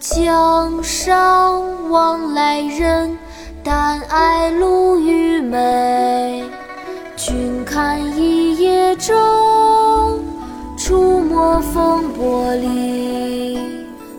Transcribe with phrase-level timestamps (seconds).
[0.00, 3.18] 江上往来人，
[3.64, 6.44] 但爱鲈鱼美。
[7.16, 9.12] 君看一叶舟，
[10.76, 13.58] 出没风波里。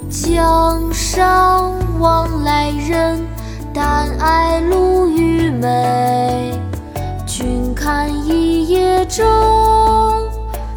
[0.09, 3.25] 江上往来人，
[3.73, 6.59] 但爱鲈鱼美。
[7.25, 9.23] 君看一叶舟，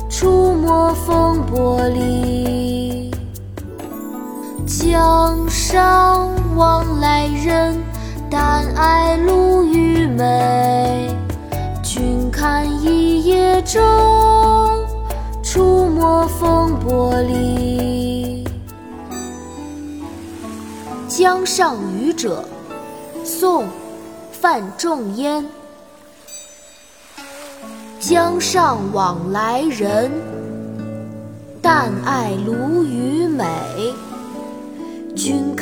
[0.09, 2.22] 出没风波里。
[4.79, 7.79] 江上往来人，
[8.31, 11.15] 但爱鲈鱼美。
[11.83, 13.79] 君看一叶舟，
[15.43, 18.47] 出没风波里。
[21.19, 22.43] 《江上渔者》
[23.27, 23.65] 宋·
[24.33, 25.45] 范仲淹。
[28.01, 30.11] 江上往来人，
[31.61, 33.45] 但爱鲈鱼美。